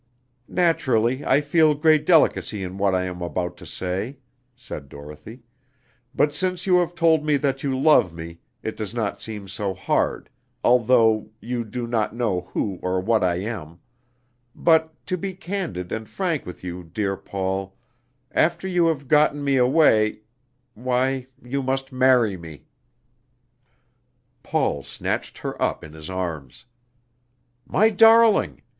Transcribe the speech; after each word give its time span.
"Naturally, 0.47 1.23
I 1.23 1.41
feel 1.41 1.75
great 1.75 2.07
delicacy 2.07 2.63
in 2.63 2.79
what 2.79 2.95
I 2.95 3.03
am 3.03 3.21
about 3.21 3.55
to 3.57 3.67
say," 3.67 4.17
said 4.55 4.89
Dorothy; 4.89 5.43
"but 6.15 6.33
since 6.33 6.65
you 6.65 6.77
have 6.77 6.95
told 6.95 7.23
me 7.23 7.37
that 7.37 7.61
you 7.61 7.77
love 7.77 8.11
me, 8.11 8.39
it 8.63 8.75
does 8.75 8.95
not 8.95 9.21
seem 9.21 9.47
so 9.47 9.75
hard, 9.75 10.27
although 10.63 11.29
you 11.39 11.63
do 11.63 11.85
not 11.85 12.15
know 12.15 12.49
who 12.51 12.79
or 12.81 12.99
what 12.99 13.23
I 13.23 13.41
am 13.41 13.79
but, 14.55 15.05
to 15.05 15.19
be 15.19 15.35
candid 15.35 15.91
and 15.91 16.09
frank 16.09 16.47
with 16.47 16.63
you, 16.63 16.83
dear 16.83 17.15
Paul, 17.15 17.77
after 18.31 18.67
you 18.67 18.87
have 18.87 19.07
gotten 19.07 19.43
me 19.43 19.55
away 19.57 20.21
why, 20.73 21.27
you 21.45 21.61
must 21.61 21.91
marry 21.91 22.35
me!" 22.35 22.65
Paul 24.41 24.81
snatched 24.81 25.37
her 25.37 25.61
up 25.61 25.83
in 25.83 25.93
his 25.93 26.09
arms. 26.09 26.65
"My 27.67 27.91
darling!" 27.91 28.63